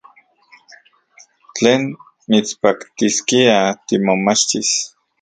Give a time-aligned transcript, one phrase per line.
[1.55, 1.81] ¿Tlen
[2.29, 3.57] mitspaktiskia
[3.87, 4.69] timomachtis?